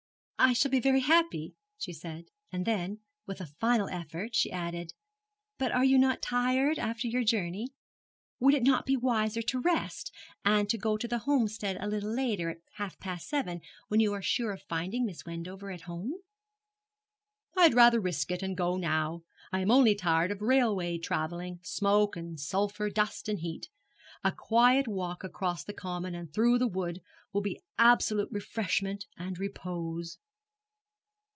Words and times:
'I 0.43 0.53
shall 0.53 0.71
be 0.71 0.79
very 0.79 1.01
happy,' 1.01 1.53
she 1.77 1.93
said, 1.93 2.25
and 2.51 2.65
then, 2.65 2.97
with 3.27 3.41
a 3.41 3.45
final 3.45 3.87
effort, 3.89 4.33
she 4.33 4.51
added, 4.51 4.91
'but 5.59 5.71
are 5.71 5.85
you 5.85 5.99
not 5.99 6.23
tired 6.23 6.79
after 6.79 7.07
your 7.07 7.23
journey? 7.23 7.75
Would 8.39 8.55
it 8.55 8.63
not 8.63 8.87
be 8.87 8.97
wiser 8.97 9.43
to 9.43 9.59
rest, 9.61 10.11
and 10.43 10.67
go 10.81 10.97
to 10.97 11.07
the 11.07 11.19
Homestead 11.19 11.77
a 11.79 11.87
little 11.87 12.11
later, 12.11 12.49
at 12.49 12.57
half 12.77 12.97
past 12.99 13.27
seven, 13.29 13.61
when 13.87 13.99
you 13.99 14.13
are 14.13 14.21
sure 14.23 14.51
of 14.51 14.63
finding 14.63 15.05
Miss 15.05 15.27
Wendover 15.27 15.69
at 15.69 15.81
home?' 15.81 16.15
'I 17.55 17.61
had 17.61 17.73
rather 17.75 17.99
risk 18.01 18.31
it, 18.31 18.41
and 18.41 18.57
go 18.57 18.77
now. 18.77 19.21
I 19.51 19.59
am 19.59 19.69
only 19.69 19.93
tired 19.93 20.31
of 20.31 20.41
railway 20.41 20.97
travelling, 20.97 21.59
smoke 21.61 22.15
and 22.15 22.39
sulphur, 22.39 22.89
dust 22.89 23.29
and 23.29 23.41
heat. 23.41 23.69
A 24.23 24.31
quiet 24.31 24.87
walk 24.87 25.23
across 25.23 25.63
the 25.63 25.71
common 25.71 26.15
and 26.15 26.33
through 26.33 26.57
the 26.57 26.67
wood 26.67 27.03
will 27.31 27.41
be 27.43 27.61
absolute 27.77 28.29
refreshment 28.31 29.05
and 29.15 29.37
repose.' 29.37 30.17